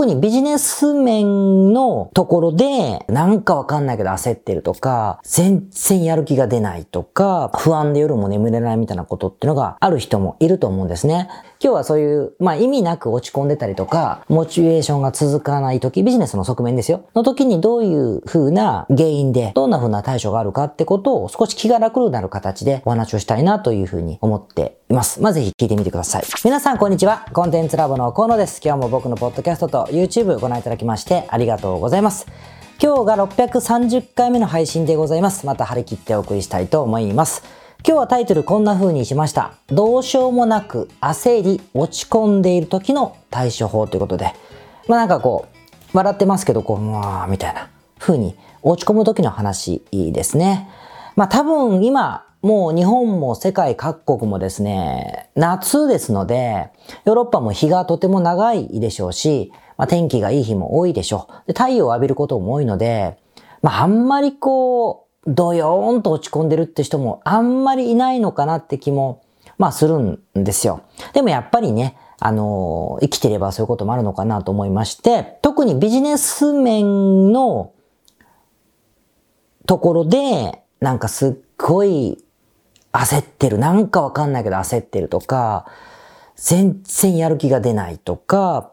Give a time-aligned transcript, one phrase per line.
[0.00, 11.28] 特にビジネス面のところで、なんかわかんないけど焦ってるとか、全然やる気が出ないとか、不安で夜も眠れないみたいなことっていうのがある人もいると思うんですね。
[11.62, 17.04] 今日はそういう、まあ意味なく落ち込んでたりとか、モチベーションが続かない時、ビジネスの側面ですよ。
[17.14, 25.20] の時にどういう風な原因で、どんな風な対処があるかってことを少し気が楽になる形でお話をしたいなという風に思っています。
[25.20, 26.22] まあぜひ聞いてみてください。
[26.44, 27.26] 皆さんこんにちは。
[27.34, 28.62] コンテンツラボの河野です。
[28.64, 32.26] 今日も僕のポッドキャストと YouTube ご覧いただきましてありがとうございます。
[32.82, 35.44] 今日が630回目の配信でございます。
[35.44, 37.59] また張り切ってお送りしたいと思います。
[37.82, 39.54] 今日はタイトルこんな風にしました。
[39.68, 44.34] どうしようもなく焦り、落ち込んでいる時の対処法ということで。
[44.86, 45.48] まあなんかこ
[45.94, 50.68] う、笑ってますけど、こう、まあ、みたいな風に落ち込む時の話ですね。
[51.16, 56.68] まあ多分今、もう日本も世界各国もですね、夏ですので、
[57.06, 61.52] ヨーロッパも日がとても長いでしょうし、まあ、天気がいい日も多いでしょう。
[61.52, 63.16] で太陽を浴びることも多いので、
[63.62, 69.22] まあ、あんまりこう、ドヨーンと落ち込んでるって人もあんまりいないのかなって気も、
[69.58, 70.82] まあするんですよ。
[71.12, 77.72] でもやっぱりね、あの、生きてればそういうこともあるのかなと思いまして、特にビジネス面の
[79.66, 82.22] ところで、なんかすっごい
[82.92, 83.58] 焦ってる。
[83.58, 85.66] なんかわかんないけど焦ってるとか、
[86.36, 88.72] 全然やる気が出ないとか、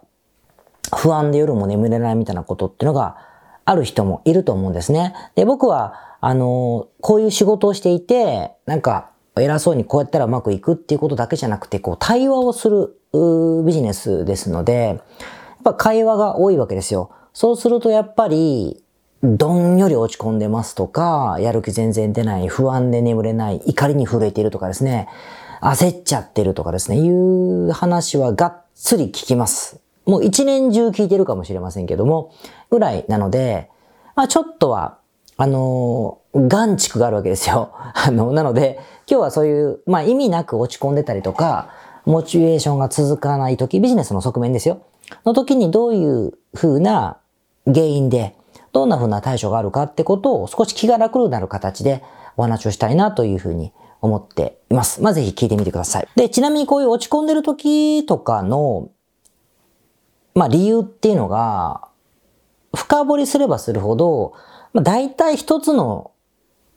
[0.96, 3.18] 不安で夜も眠れないみたいなことっていうのが
[3.66, 5.14] ある人もいると思うんですね。
[5.36, 12.98] で、僕は、あの、こういう仕事をしていて、なんか偉そうにこうやったらうまくいくっていうことだけじゃなくて、こう対話をする
[13.66, 14.98] ビジネスですので、やっ
[15.64, 17.12] ぱ会話が多いわけですよ。
[17.34, 18.84] そうするとやっぱり、
[19.24, 25.08] どんより落ち込んでますとか、やる気全然出ない、不安で眠れない、怒りに震えているとかですね、
[25.62, 29.80] 焦っちゃってるとかですね、いう話はがっつり聞きます。
[30.06, 32.32] もう一年中聞いてるかもしれませんけども、
[32.70, 33.70] ぐらいなので、
[34.16, 35.00] まあちょっとは、
[35.38, 37.72] あの、眼蓄があるわけですよ。
[37.94, 41.70] あの、なので、今日はそういう、まあ意味なく落ち込んでたりとか、
[42.06, 44.80] モチベーションが続かない時、ビジネスの側面ですよ。
[45.26, 47.18] の時にどういう風な
[47.66, 48.36] 原因で、
[48.74, 52.04] どんな風な対処があるかってことを少し気が楽になる形で
[52.36, 55.02] お話をしたいなというふうに思っています。
[55.02, 56.08] まあ、ぜひ聞いてみてください。
[56.16, 58.90] で、ちなみにこういう落ち込んでる時とかの、
[60.34, 61.88] まあ、理由っていうのが、
[62.76, 64.34] 深掘りすればするほど、
[64.78, 66.12] まあ、大体一つの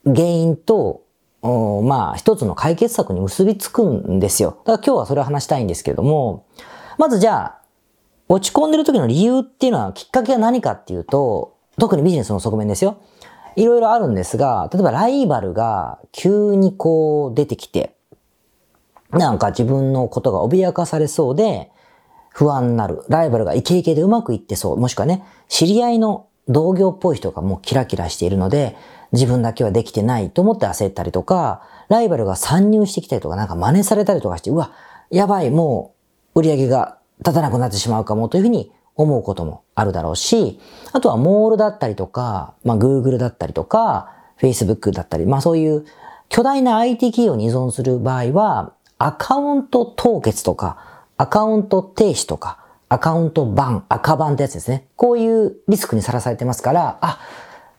[0.06, 1.02] 原因と、
[1.42, 4.56] まあ、一つの解決策に結びつくんですよ。
[4.64, 6.46] だから今日はそれを話したいんですけども、
[6.96, 7.60] まずじゃあ、
[8.26, 13.02] 落ち込んでる時の理由っていうのはきっかけは何かっていうと、特にビジネスの側面ですよ。
[13.54, 17.96] いろいろあるんですが、例えばライバルが急にこう出てきて、
[19.10, 21.70] なんか自分のことが脅かされそうで
[22.30, 23.04] 不安になる。
[23.10, 24.80] ライバルがイケイケでうまくいってそう。
[24.80, 28.76] もしくはね、知り合いの同業っぽい人がもうキラキラしているので、
[29.12, 34.72] 自分だけはできてないと思って焦ったりとか、ライバルが参入してきたりとか、なんか真似されたりとかして、うわ、
[35.10, 35.94] やばい、も
[36.34, 40.60] う売り上げが立たなくなってしまうかもというふうに思うこともあるだろうし、
[40.92, 45.84] あとはモールだったりとか、まあ Google だったりとか、Facebook だったり、まあそういう
[46.28, 52.58] 巨大な IT 企業に依存する場合は、アカウント凍結とか、アカウント停止とか、
[52.90, 54.86] アカウントバン、赤バンってやつですね。
[54.96, 57.18] こういうリスクにさらされてますから、あ、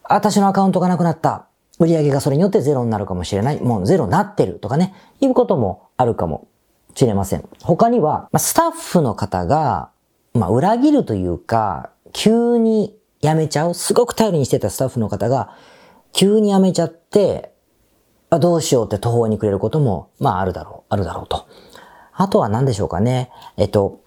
[0.03, 1.45] 私のアカウントがなくなった。
[1.77, 3.61] 売り上げがそれによってゼロになるかもしれない。
[3.61, 4.95] もうゼロになってるとかね。
[5.19, 6.47] いうこともあるかも
[6.95, 7.47] しれません。
[7.61, 9.91] 他には、スタッフの方が
[10.33, 13.73] まあ、裏切るというか、急に辞めちゃう。
[13.73, 15.55] すごく頼りにしてたスタッフの方が、
[16.13, 17.53] 急に辞めちゃって、
[18.29, 21.47] あどうしようって途方に暮れることも、まあ、あるだろう、あるだろうと。
[22.13, 23.29] あとは何でしょうかね。
[23.57, 24.01] えっと、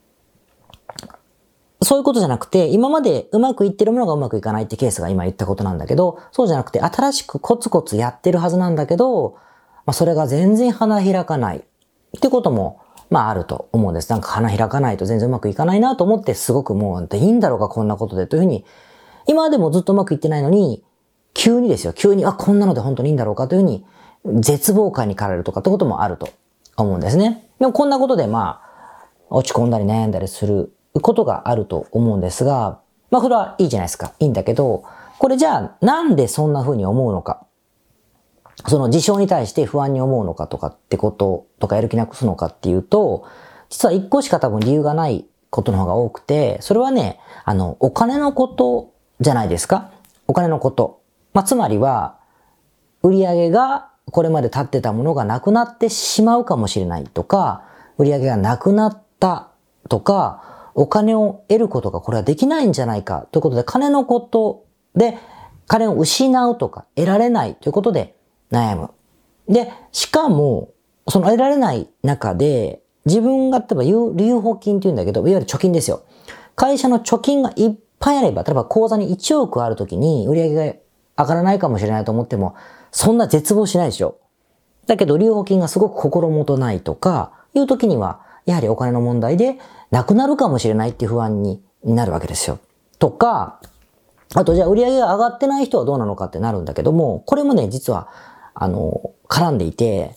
[1.85, 9.37] そういうことじゃなくて、今までうまくいってるものがうまくいかないってケースが今言ったことなんだけど、そうじゃなくて、新しくコツコツやってるはずなんだけど、
[9.87, 12.81] まあ、それが全然花開かないってことも
[13.11, 14.11] まああると思うんです。
[14.11, 18.65] なんか花開かないと全然うまくいかないなと思ってすごくもういいんだろうかこんなことでというふうに、
[19.27, 20.85] 今でもずっとうまくいってないのに、
[21.35, 23.85] 急にですよ、急に、あ、こんなので本当にいいんだろうかというふうに、
[24.41, 26.29] 絶望感に駆られるとかってこともあると
[26.77, 27.49] 思うんですね。
[27.59, 28.65] でもこんなことでまあ、
[29.31, 32.81] 落ち込んだり悩んだりすることがあると思うんですが、
[33.11, 34.13] まあこれはいいじゃないですか。
[34.19, 34.85] いいんだけど、
[35.19, 37.47] これじゃあなんでそんな風に思うのか。
[38.67, 43.27] その事象に対して不安に思うのかとかってこととかやる気なくすのかっていうと、
[43.69, 49.91] 実は一個しか多分理由がないことの方が多くて、それはね、あの、お金のことじゃないですか
[50.27, 51.03] お金のこと。
[51.33, 52.19] まあ、つまりは、
[53.03, 57.65] 売り上げがこれまで立ってたものがなくなってしまうかもしれないとか、
[57.99, 59.49] 売り上げがなくなった
[59.89, 65.19] とか、お金を得ることがこれはできないんじゃないかということで、金のことで、
[65.67, 68.17] 金を失うとか得られないということで
[68.51, 68.91] 悩む。
[69.49, 70.71] で、しかも、
[71.09, 76.05] その得られない中で、自分が例えば留保金って言うんだけど、いわゆる貯金ですよ。
[76.57, 80.55] 会社の貯金がいっぱいあれば、例えば口座に1億あるときに売り上げ
[81.17, 82.55] が上がらないかもしれないと思っても、
[82.91, 84.19] そんな絶望しないでしょ。
[84.87, 89.59] だけど、留保金がすごく心もとないとか、いう時には、やはりお金の問題で、
[89.95, 92.59] なくなるかもしれないっていう不安になるわけですよ。
[92.99, 93.61] とか、
[94.35, 98.09] あとじゃあ売り上げが上がってない人はどうなのかってなるんだけども、これもね、実は、
[98.55, 100.17] あの、絡んでいて、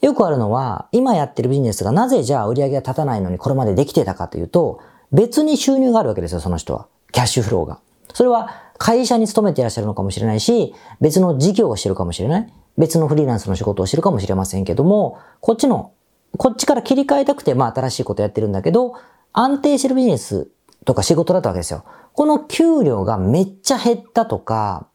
[0.00, 4.78] よくあるのは、今やってるビジネスがなぜじゃあ売り上げが立たないのにこれまでできてたかというと、
[5.10, 6.86] 別に収入があるわけですよ、その人は。
[7.10, 7.80] キャッシュフローが。
[8.12, 12.52] それは会社に勤めていらっしゃるのかもしれないし、別の事業をしてるかもしれない。
[12.78, 15.90] 別のフリーランスの仕事をしてるかもしれませんけども、こっちの、
[16.36, 18.94] こっちから切り替えたくて、まあ新しいことやってるんだけど、
[19.32, 20.48] 安定してるビジネス
[20.84, 21.84] とか仕事だったわけですよ。
[22.12, 24.88] この給料がめっちゃ減ったとか、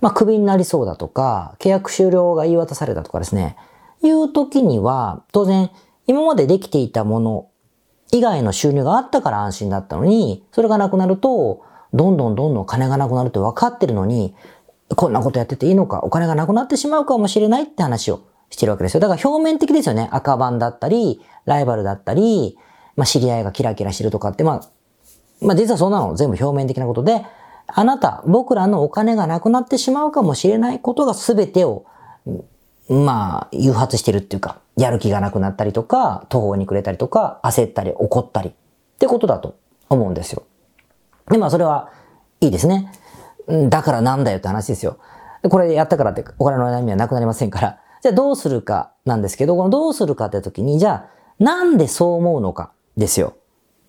[0.00, 3.56] まあクビになりそうだとか、契約終了が言い渡されたとかですね、
[4.02, 5.70] いう時には、当然、
[6.06, 7.48] 今までできていたもの
[8.10, 11.62] 以外の収入があったから安心だったのに、それがなくなると、
[11.94, 14.34] どんどんどんどん金がなくなるって分かってるのに、
[14.96, 18.20] こんなことやってていいのか、お金がなくなってしまうかもしれないって話を
[18.52, 19.00] してるわけですよ。
[19.00, 20.08] だから表面的ですよね。
[20.12, 22.56] 赤番だったり、ライバルだったり、
[22.96, 24.68] まあ知り合いがキラキラしてるとかって、まあ、
[25.40, 27.24] まあ実はそんなの全部表面的なことで、
[27.66, 31.86] あなた、僕らのお金がなくなってしまうかもしれないことが全てを、
[32.88, 38.52] まあ、誘発してるっていうか、やる気がなくなったりとか、途方に暮れたりとか、焦ったり怒ったりっ
[38.98, 39.56] てことだと
[39.88, 40.42] 思うんですよ。
[41.30, 41.90] で、まあそれは
[42.40, 42.92] いいですね。
[43.48, 44.98] だからなんだよって話ですよ。
[45.48, 47.78] これやったからってお金の悩みはなくなりませんから。
[48.02, 53.36] じゃあどうするかなんですけど、このどうするかって時に、じゃあなんでそう思うのかですよ。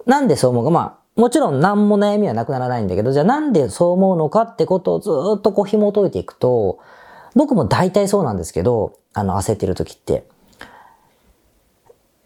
[0.05, 0.71] なんでそう思うか。
[0.71, 6.79] まあ、もちろん何も悩みはなくならないんだけど、じゃあなんでそう思うのかってことをずっとこう紐解いていくと、
[7.35, 10.27] 僕も大体そうなんですけど、あの焦ってる時って、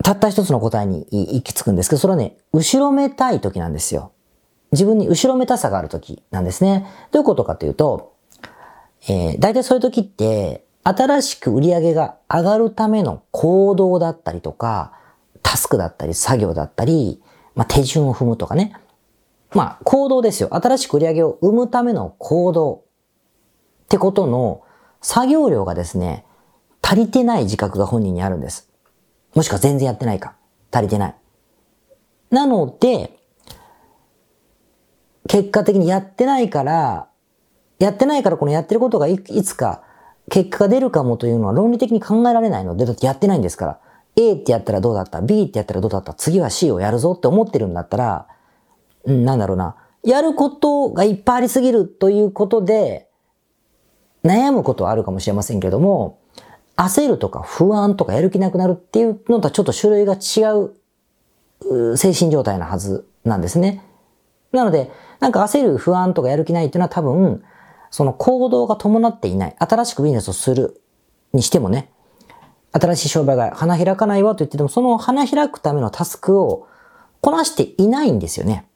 [0.03, 4.11] たった一つの答えに行き着くんですけど、それはね、後ろめたい時なんですよ。
[4.71, 6.85] 自分に後ろめたさがある時なんですね。
[7.11, 8.13] どういうことかというと、
[9.07, 14.93] えー、大体そういう時って、新しく売り上げが上がるための行動だったりとか、
[15.43, 17.21] タスクだったり作業だったり、
[17.55, 18.73] まあ、手順を踏むとかね。
[19.53, 20.55] まあ、行動ですよ。
[20.55, 22.85] 新しく売り上げを生むための行動
[23.83, 24.63] ってことの
[25.01, 26.25] 作業量がですね、
[26.81, 28.69] 足りてない自覚が本人にあるんです。
[29.35, 30.35] もしくは全然やってないか。
[30.71, 31.15] 足りてない。
[32.29, 33.19] なので、
[35.27, 37.09] 結果的にやってないから、
[37.77, 39.83] やってないからこのやってることがいつか
[40.29, 43.79] 結果が出るかもというのは論理的に考えられないので、だってやってないんですから。
[44.19, 46.13] A ってやったらどうだった ?B ってやったらどうだった？
[46.13, 48.27] 次は C をやるぞって思ってるんだったら、
[49.05, 49.75] うん、なんだろうな。
[50.03, 53.09] やることがいっぱいありすぎるということで、
[54.23, 56.19] 悩むことはあるかもしれませんけども、
[56.75, 63.83] 焦るとか不安とかやる気なくなるっていうのとはちょっと種類が違う精神状態なはずなんですね。
[64.51, 67.43] なので、なんか焦る不安とかやる気ないっていうのは多分、
[67.89, 69.55] その行動が伴っていない。
[69.59, 70.81] 新しくビジネスをする
[71.33, 71.91] にしてもね、
[72.71, 76.67] 新しい商売が花開かないわと言ってても、その花開くためのタスクを
[77.21, 78.67] こなしていないんですよね。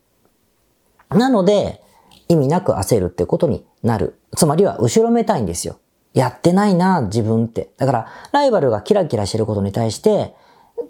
[1.10, 1.84] なので、
[2.28, 4.20] 意味なく焦るってことになる。
[4.36, 5.80] つまりは後ろめたいんですよ。
[6.13, 7.72] やってないな、自分って。
[7.77, 10.36] だから、ライバルがキラキラしてることに対して、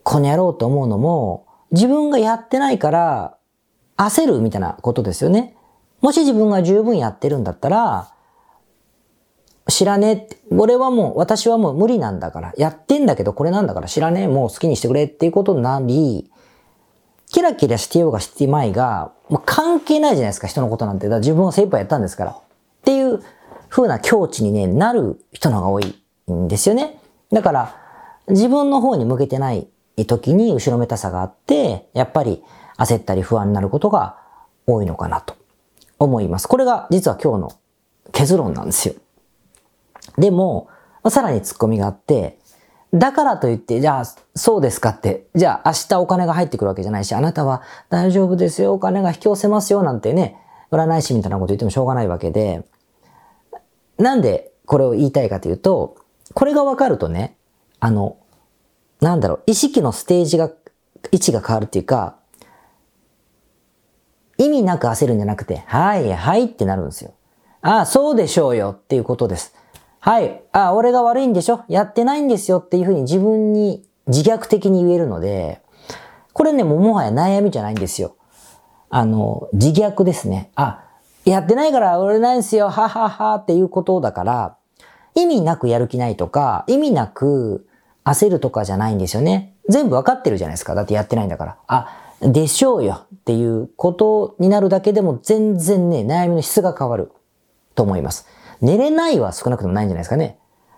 [0.03, 3.37] この野郎と思うのも、自分がやってないから、
[3.97, 5.55] 焦るみたいなことですよね。
[6.01, 8.11] もし自分が十分やってるんだったら、
[9.67, 16.31] 知らねえって、俺はもう、私はもう無理なんだから、やってんだけどこれなんだから知らねえ、もう好きにしてくれっていうことになり、
[17.27, 21.07] キラキラしてようがしてまいが、もう関係ないじゃないですか、人のことなんて。
[21.07, 22.31] だ自分は精一杯やったんですから。
[22.31, 22.35] っ
[22.83, 23.21] ていう
[23.69, 25.95] 風な境地にね、なる人の方が多い
[26.31, 26.99] んですよね。
[27.31, 27.75] だから、
[28.27, 29.67] 自分の方に向けてない
[30.07, 32.43] 時に後ろめたさがあって、やっぱり
[32.77, 34.17] 焦ったり不安になることが
[34.65, 35.35] 多いのかなと
[36.01, 36.47] 思います。
[36.47, 37.51] これが実は今日の
[38.11, 38.95] 結論なんですよ。
[40.17, 40.67] でも、
[41.09, 42.39] さらに突っ込みがあって、
[42.91, 44.05] だからといって、じゃあ、
[44.35, 50.37] そうですかって、じゃあ明日お金が入ってくるわけじゃないし、あなたは大丈夫ですよ、お金が引き寄せますよ、なんてね、
[50.71, 52.65] 占い師みたいなこと言ってもしょうがないわけで、
[53.97, 55.97] なんでこれを言いたいかというと、
[56.33, 57.35] これがわかるとね、
[57.79, 58.17] あの、
[58.99, 60.49] なんだろう、意識のステージが、
[61.11, 62.15] 位置が変わるっていうか、
[64.43, 67.11] 意味なく焦るんじゃなくて、はい、はいってなるんですよ。
[67.61, 69.55] ああ、そうでしょうよっていうことです。
[69.99, 71.61] はい、ああ、俺が悪いんでしょ？
[71.67, 75.61] やってないんですよっていうふうに自分に自虐的に言えるので、
[76.33, 78.15] これね、ももはや悩みじゃないんですよ。
[78.89, 80.49] あの、自虐ですね。
[80.55, 80.85] あ、
[81.23, 84.57] やってないから売れないんすよ、はははっていうことだから、
[85.13, 87.67] 意味なくやる気ないとか、意味なく
[88.03, 89.53] 焦るとかじゃないんですよね。
[89.69, 90.73] 全部わかってるじゃないですか。
[90.73, 91.57] だってやってないんだから。
[91.67, 97.11] あ、でしょうよっていうことになるだけでも全然ね、悩みの質が変わる
[97.75, 98.27] と思います。
[98.61, 100.37] 寝れないは少なくともないんじゃないですかね。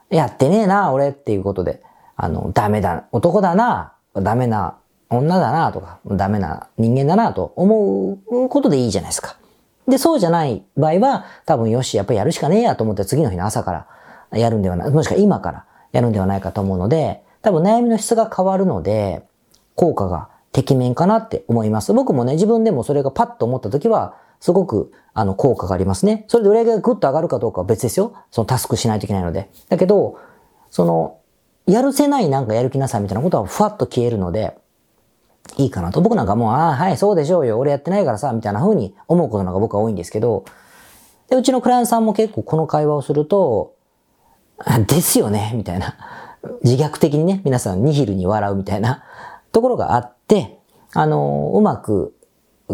[0.10, 1.82] やってねえな、俺っていうことで。
[2.16, 4.78] あの、ダメだ、男だな、ダメな
[5.10, 9.38] 女だなとか、ダメな人間だなと思うことでいいじゃないですか。
[9.88, 13.88] で、そうじゃない場合は、多分よし、やっぱりやるしかねえやと思って次の日の朝か
[14.32, 19.24] らやるんではない、もしくは今からやるんではないかと思うので、多分悩みの質が変わるので、
[19.76, 21.94] 効果がてきめんかなって思います。
[21.94, 26.26] 僕もね、自分でもそれがパッと思った時は、すごく、あの、効果がありますね。
[26.28, 28.14] それで売り上げがグッと上がるかどうかは別ですよ。
[28.30, 29.50] そのタスクしないといけないので。
[29.70, 30.20] だけど、
[30.70, 31.18] その、
[31.66, 34.58] やるせないなんかやる気なさいみたいなことはふわっと消えるので、
[35.58, 36.02] いいかなと。
[36.02, 37.58] 僕なんかもう、ああ、はい、そうでしょうよ。
[37.58, 40.46] 俺やってないからさ、みたいな風に思うことなんか僕は多いんですけど、
[41.30, 43.76] で、うちのクライアントさんも結構この会話をすると、
[44.88, 45.96] ですよね、みたいな。
[46.64, 49.04] 自虐的にね、皆さんニヒルに笑うみたいな
[49.52, 50.58] ところがあって、で
[50.94, 52.16] あの、うまく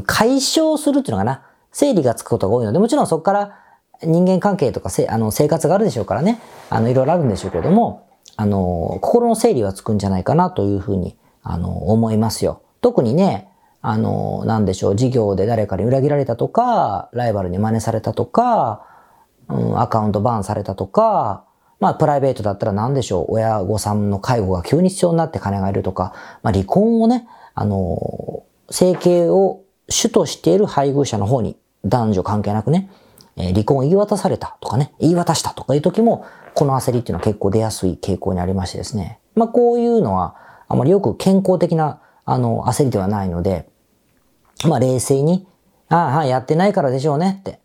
[0.06, 1.46] 解消するっていうのかな。
[1.72, 3.56] 整理がつくことが多いので、もちろんそこから
[4.02, 12.62] 人間関係とかせあの生活があるでしょうからね、あの、いろいろあるんでしょうけども、あの、心の整理はつくんじゃないかなというふうに、あの、思いますよ。
[12.82, 13.50] 特にね、
[13.82, 18.86] あの、なんでしょう、事業で誰かに裏切られたとか、ライバルに真似されたとか、
[19.48, 21.46] うん、アカウントバーンされたとか、
[21.80, 26.14] まあ、プライベートだったら何でしょう、親御さんの介護が急に必要になって金がいるとか、
[26.44, 27.28] まあ、離婚をね、
[27.60, 32.90] あの、生計を主としている配偶者の方に男女関係なくね、
[33.36, 36.26] え離婚を言い渡されたとかね、言い渡したとかいう時も、
[36.56, 39.20] この焦りっていうのは結構出やすい傾向にありましてですね。
[39.36, 40.38] まあこういうのは、
[40.70, 43.68] あまりよく健康的な、あの、焦りではないので、
[44.66, 45.46] まあ冷静に、
[45.90, 47.60] ああ、やってないからでしょうねって、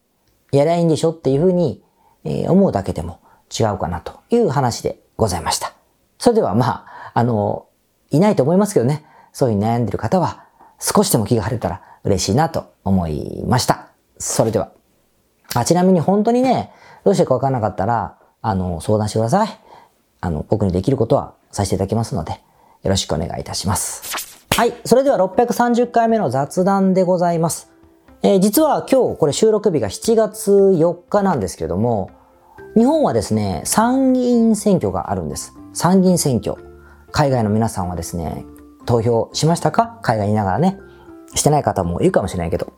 [0.51, 1.85] やりゃいいんでしょっていうふうに、
[2.25, 3.21] え、思うだけでも
[3.57, 5.73] 違うかなという話でございました。
[6.19, 7.67] それではまあ、あの、
[8.11, 10.45] いないと思いますけどね、そういう悩んでる方は、
[10.79, 13.89] 少しでも気が晴れたら嬉しいなと思いました。
[14.17, 14.71] それでは。
[15.55, 16.71] あ、ちなみに本当にね、
[17.05, 19.49] どうしてかわからなかったら、あの、相談してください。
[20.21, 22.39] あの、僕にできることはさせていただきますので、よ
[22.91, 24.47] ろしくお願いいたします。
[24.51, 24.73] はい。
[24.85, 27.73] それでは630回目の雑談でございます。
[28.23, 32.11] えー、実は今日、これ収録日が7月4日なんですけども、
[32.77, 35.55] 日本はですね、参議院選挙があるんです。
[35.73, 36.57] 参議院選挙。
[37.11, 38.45] 海外の皆さんはですね、
[38.87, 39.99] 投票しましたか？
[40.03, 40.79] 海外にいながらね。
[41.35, 42.73] してない方もいるかもしれないけど。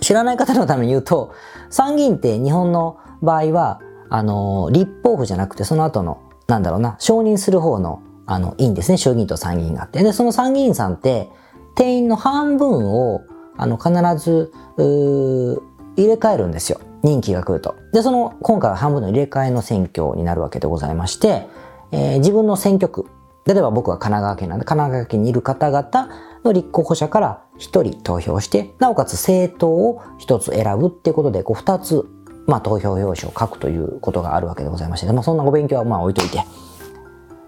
[0.00, 1.32] 知らない方のために言うと、
[1.70, 8.98] 参議院って日本の場合は、あの、立法府じゃなくて、その後の、なんだろうな、承認する方の、あの、院ですね。
[8.98, 10.02] 衆議院と参議院があって。
[10.02, 11.30] で、その参議院さんって、
[11.76, 13.22] 定員の半分を、
[13.56, 13.90] あの、必
[14.22, 16.80] ず、入れ替えるんですよ。
[17.02, 17.74] 任期が来ると。
[17.92, 21.46] で、その、今回は半分の入れ替えの選挙になるわけでございまして、
[21.92, 23.06] えー、自分の選挙区、
[23.46, 26.08] 例えば僕は神奈川県なんで、神奈川県にいる方々
[26.44, 32.04] の立候補者から1人投票して、なおかつ政党を1つ選ぶっていうことで、こう2つ、
[32.46, 36.44] まあ投票用紙を書くということがあるわけでございまして、まあそんなお勉強はまあ置いといて。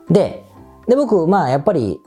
[0.08, 0.44] で、
[0.86, 2.00] で僕、まあやっぱり、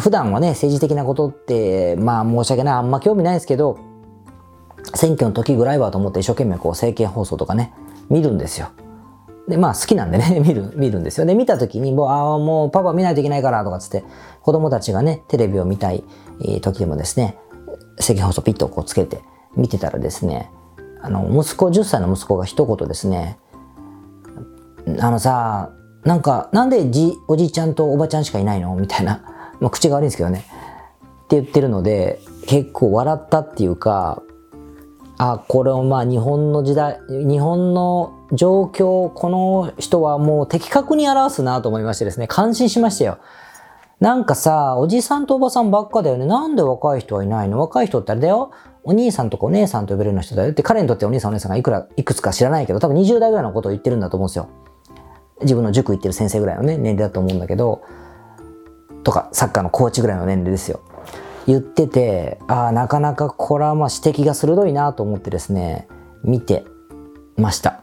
[0.00, 3.78] 普段はね、政治的なことって、まあ申し訳ない、あんま興味ないですけど、
[4.94, 7.72] 選挙の時ぐらいはと思って一生懸命こう政見放送とかね、
[8.08, 8.68] 見るんですよ。
[9.48, 11.26] で、まあ好きなんでね、 見る、見るんですよ。
[11.26, 14.04] で、見た時にもう、ああ、もうパパ見ないといけないからとかつって、
[14.42, 16.04] 子供たちがね、テレビを見たい
[16.62, 17.38] 時でもですね、
[17.98, 19.22] 赤放送ピッとこうつけて
[19.56, 20.50] 見てたらですね、
[21.02, 23.38] あの、息子、10歳の息子が一言ですね、
[25.00, 25.70] あのさ、
[26.04, 28.74] なんか、なんでじ、おじいちゃんとおばちゃんしかいないの？
[28.76, 29.22] みたいな。
[29.60, 30.44] まあ、口が悪いんですけどね。
[31.24, 34.22] って言ってるので、結構笑ったっていうか、
[35.16, 43.18] あ、これをまあ日本の時代、日本の状況、この人はもう的確に表すなと思いましてですね、感心しましたよ。
[44.00, 46.26] なんかさ、おじさんとおばさんばっかだよね。
[46.26, 47.60] なんで若い人はいないの？
[47.60, 48.50] 若い人ってあれだよ。
[48.82, 54.48] お兄さんとかお姉さんと呼べるような人だよって彼にとってお兄さんお姉さんがいくら、いくつか知らないけど、多分20代ぐらいのことを言ってるんだと思うんですよ。
[55.42, 57.82] 自分の塾行ってる先生ぐらいのね、年齢だと思うんだけど、
[59.04, 60.80] とか、サッカーのコーチぐらいの年齢ですよ。
[61.46, 65.88] 言ってて、ああ、なかなかこれはまあ指摘が鋭いなと思ってですね、
[66.22, 66.64] 見て
[67.36, 67.82] ました。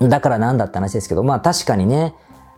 [0.00, 2.14] だからなんだって話ですけど、まあ確かにね、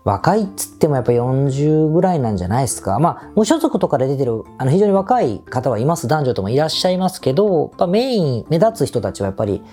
[0.07, 3.01] 若いっつってもやっぱ40ぐらいなんじゃないですか。
[3.01, 6.07] まあ、無所属とかで出てる、あの、非常に若い方はいます。
[6.07, 9.65] 男女ともいらっしゃいますけど、やっぱメイン、目立つ人たちはやっぱり、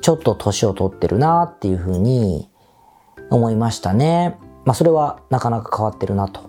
[0.00, 2.48] ちょっと年を取ってるなっていうふうに
[3.28, 4.38] 思いましたね。
[4.64, 6.48] まあ、それはなかなか変わってるなと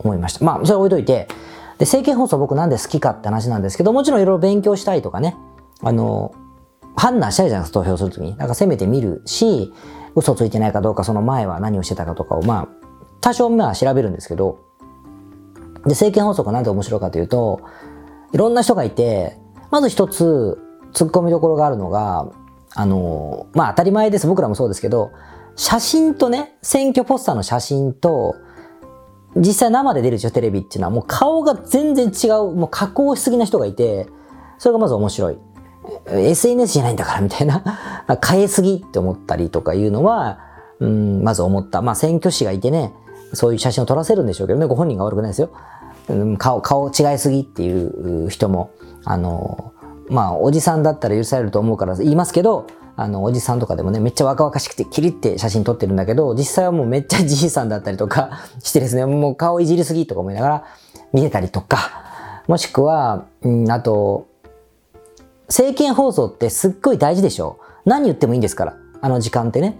[0.00, 0.44] 思いました。
[0.44, 1.28] まあ、それは置いといて、
[1.78, 5.36] で、政見放送僕なんで好きかって話なんですけど、もちろんいろいろ勉強したいとかね、
[5.82, 6.34] あの、
[6.96, 8.36] 判断したいじゃないですか、投票するときに。
[8.36, 9.72] なんかせめて見るし、
[10.14, 12.86] 嘘ついてないかどうか、その前は何をしてたかとかを、まあ、
[13.20, 14.60] 多少まあ調べるんですけど、
[15.84, 17.60] で、政見放送がなんで面白いかというと、
[18.32, 19.38] いろんな人がいて、
[19.70, 20.58] まず一つ、
[20.92, 22.28] 突っ込みどころがあるのが、
[22.74, 24.26] あの、まあ当たり前です。
[24.26, 25.12] 僕らもそうですけど、
[25.54, 28.34] 写真とね、選挙ポスターの写真と、
[29.36, 34.08] 実際生で出るでしょ、テレビっていうのは、もう顔が全然違う、もう加工しすぎな人がいて、
[34.58, 35.38] それがまず面白い。
[36.08, 37.62] SNS じゃないんだからみたいな、
[38.24, 40.38] 変えすぎって思ったりとかいうのは、
[40.80, 41.82] うん、まず思った。
[41.82, 42.92] まあ選挙師がいてね、
[43.32, 45.50] そういう写真を撮らせるんでしょうけどね、ご本人が悪くないですよ。
[46.38, 48.70] 顔、顔違いすぎっていう人も、
[49.04, 49.72] あの、
[50.08, 52.66] まあ、おじさんだったら許されると思うから言いますけど、
[52.96, 60.64] あの、おじさんとかでもね、めっちゃ若々しくてキリって写真撮ってるんだけど、実際はもうめっちゃじいさんだったりとか してですね、もう顔いじりすぎとか思いながら
[61.12, 61.78] 見てたりとか、
[62.48, 64.26] もしくは、うん、あと、
[65.48, 68.74] 政見放送ってすっごい大事でしょ何言ってもいいんですから。
[69.00, 69.76] あの時間ってね。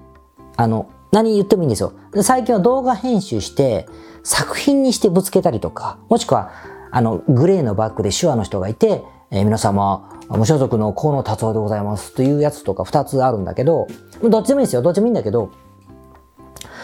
[0.56, 1.92] あの、何言ってもいいんですよ。
[2.22, 3.86] 最近は動画編集して
[4.22, 6.50] 作品にしてぶつけたりとか、もしくは、
[6.90, 13.86] あの、グレーのバッグで手話の人がいて、えー、皆様、無所属の河野達夫でございますというやつとか2つあるんだけど、
[14.22, 14.82] どっちでもいいですよ。
[14.82, 15.50] どっちもいいんだけど、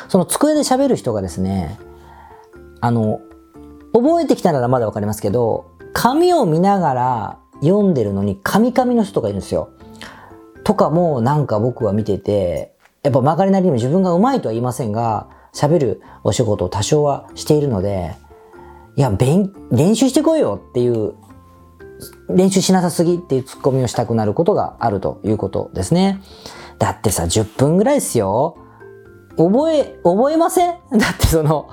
[0.09, 1.79] その机で喋る人がですね、
[2.81, 3.21] あの、
[3.93, 9.71] 覚えてきたならまだわかりますけど、紙を見ながら読んでるのに、カミカミの人がいるんですよ。
[10.65, 18.15] とかもなんか僕は見てて、やっぱ曲がりなりにも自分が上手いとは言いませんが、喋るお仕事を多少はしているので、
[18.97, 21.15] いや、練習してこいよっていう
[22.35, 26.21] 練習しなさすぎっていうツッコミをしたくなることがあるということですね。
[26.79, 28.57] だってさ、10分ぐらいですよ。
[29.37, 30.75] 覚え、覚えません？
[30.99, 31.69] だってその、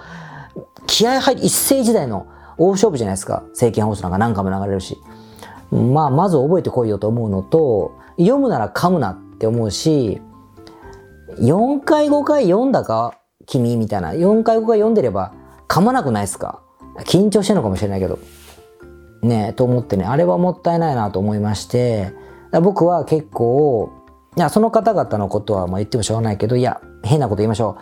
[0.87, 3.43] 気合入り、一世時代の大勝負じゃないですか。
[3.49, 4.97] 政見放送なんか何回も流れるし。
[5.71, 10.21] まあ、まず覚えてこいよと思うのと、読むなら噛むなって思うし、
[11.39, 13.13] 4回5回読んだか
[13.45, 14.11] 君みたいな。
[14.13, 15.31] 4回5回読んでれば
[15.67, 16.61] 噛まなくないですか？
[17.05, 18.19] 緊張してるのかもしれないけど。
[19.21, 22.13] ね、と思ってね、あれはもったいないなと思いまして、
[22.61, 23.91] 僕は結構、
[24.37, 27.77] いや、その方々のことはまあ言ってもしょうがないけど、いや、変なこと言いましょ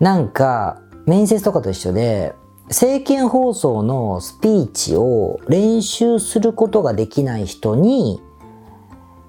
[0.00, 0.04] う。
[0.04, 2.34] なんか、面接とかと一緒で、
[2.68, 8.22] 政見放送のスピーチを練習することができない人に、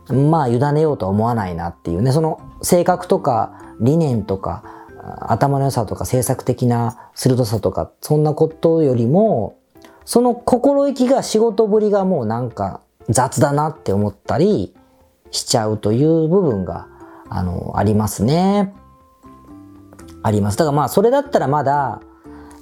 [0.08, 4.64] まあ、委ねようとは思わないなっていうね、その性格とか理念とか、
[5.22, 9.58] 頭の良さとか政策的な鋭さとか、そんなことよりも、
[10.06, 14.74] その心意気が仕事ぶりがもうなんか雑だなって思ったり
[15.32, 16.88] しちゃうという部分が、
[17.30, 18.74] あの、ありますね。
[20.24, 20.58] あります。
[20.58, 22.02] だからまあそれだったらまだ、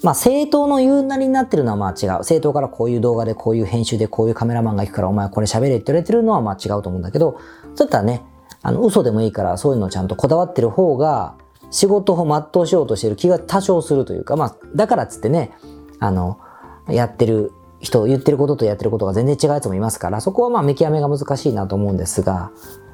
[0.01, 2.09] まあ政党の言うなりになってるのはまあ違う。
[2.19, 7.39] 政党からこういう動画でこういう編集でこういうカメラマンが行くからお前これ喋れって言われてるのはまあ違うと思うんだけど、
[7.75, 8.21] そういったらね、
[8.61, 11.35] あの嘘でもいいからそういうのをちゃんとこだわってる方が
[11.71, 15.51] 仕事を全うしようとしてる気が多少するというか、まあだからっつってね、
[15.99, 16.39] あの、
[16.87, 22.51] やってる人、言ってることとやってることが全然違うやつもいますから、そこはまあ見極めが難しいなと思うんですが、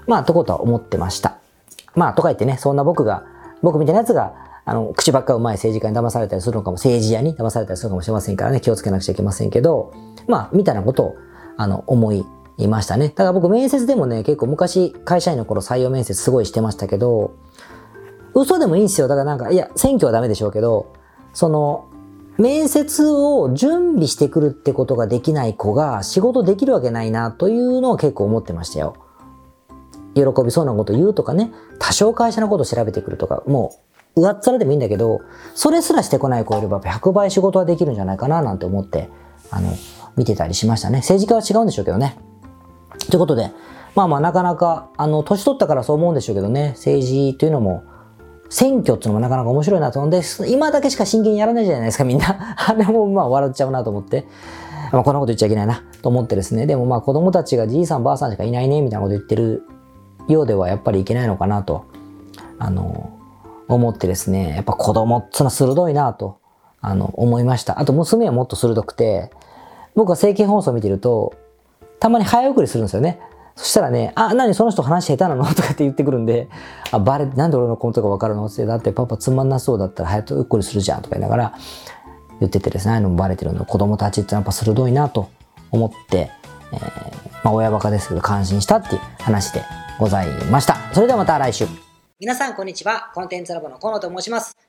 [0.07, 1.37] まあ、とことは思ってました。
[1.95, 3.25] まあ、とか言ってね、そんな僕が、
[3.61, 4.33] 僕みたいなやつが、
[4.65, 9.93] あの、口ばっかうまい政治家に騙されたりするのかも、政治家に騙されたりするかもしれませんからね、気をつけなくちゃいけませんけど、
[10.27, 11.15] まあ、みたいなことを、
[11.57, 12.25] あの、思い
[12.67, 13.09] ましたね。
[13.09, 17.33] ただ僕、面接でもね、結構昔、会社員の頃採用面接すごいしてましたけど、
[18.33, 19.07] 嘘でもいいんですよ。
[19.07, 20.87] だからなんか、いや、選挙はダメでしょうけど、
[21.33, 21.85] その、
[22.39, 28.95] 面接を準備してくるってことができない子が仕事できるわけないなというのを結構思ってましたよ。
[30.15, 33.75] 喜びそうなこと言うとかね、多少会社のこと調べてくるとか、も
[34.15, 35.19] う上っ面でもいいんだけど、
[35.53, 39.09] それすらしてこない子よりは100倍仕事はできるんじゃないかななんて思って、
[39.51, 39.73] あの、
[40.15, 40.99] 見てたりしましたね。
[40.99, 42.17] 政治家は違うんでしょうけどね。
[43.09, 43.51] ということで、
[43.95, 47.83] まあまあなかなか、あの、年取ったからそう思うんでしょうけどね、政治というのも、
[48.49, 52.55] 選挙っていうのもなかなか面白いなと思うんで、今だけしか真剣にやらないじゃないですか、みんな。
[52.57, 54.25] あれもまあ笑っちゃうなと思って。
[54.91, 56.65] まあ、こんなこと言っちゃいけないなと思ってですね。
[56.65, 59.63] でもまあ子供たちがじいさんばあさんしかいないね、みたいなこと言ってる
[60.27, 61.85] ようではやっぱりいけないのかなと、
[62.57, 63.11] あの、
[63.67, 64.55] 思ってですね。
[64.55, 66.39] やっぱ子供っつうのは鋭いなと、
[66.81, 67.79] あの、思いました。
[67.79, 69.29] あと娘はもっと鋭くて、
[69.95, 71.33] 僕は政見放送見てると、
[71.99, 73.19] たまに早送りするんですよね。
[73.59, 75.43] そしたらね、あ、何その人話下手なの？
[75.53, 76.47] とかって言ってくるんで、
[76.91, 78.45] あ、バレて、なんで俺のコントがわかるの？
[78.45, 81.53] って、だってパパつまんなそうだったら早くうっこりするじゃんとか言いながら
[82.39, 85.27] 言っててですね、ああいうのもバレてるの子供たちってやっぱ鋭いなと
[85.71, 86.31] 思って、
[86.71, 86.79] えー、
[87.43, 89.61] まあ親バカですけど感心したっていう話で
[89.99, 90.77] ございました。
[90.93, 91.67] それではまた来週。
[92.17, 93.11] 皆さんこんにちは。
[93.13, 94.68] コンテンツラボの河野と申します。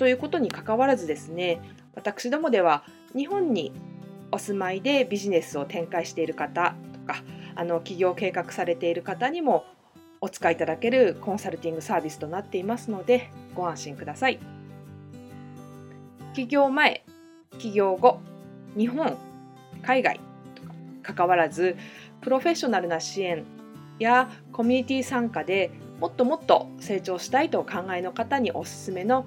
[0.00, 1.60] ということにかかわらずですね
[1.94, 2.84] 私どもでは
[3.14, 3.70] 日本に
[4.32, 7.22] お住まいでビジネスを展開している方とか
[7.54, 9.66] あの起業計画されている方にも
[10.22, 14.38] お使いいただけるコンサルティングサービスとなっていますのでご安心ください。
[16.32, 17.04] 起業前
[17.58, 18.20] 起業後
[18.78, 19.18] 日本
[19.82, 20.18] 海外
[20.54, 21.76] とか関わらず
[22.22, 23.44] プロフェッショナルな支援
[23.98, 29.26] やコミュニティ参加でもっともっと成長したいとお考えの方におすすめの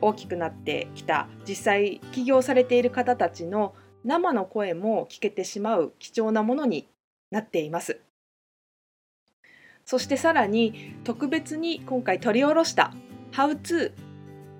[0.00, 6.88] 大きくなってきた実際起業されている方たちの生の声も聞けてしまう貴重なものに
[7.30, 8.00] なっています。
[9.84, 12.92] そしてさらに特別に今回取り下ろした
[13.32, 13.92] How to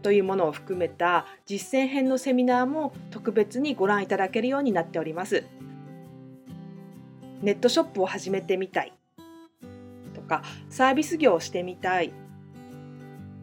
[0.02, 5.44] というものを含めた実践編のセミナーも特別にご覧いただけるようになっております。
[7.42, 8.92] ネットショップを始めてみたい
[10.14, 12.12] とかサービス業をしてみたい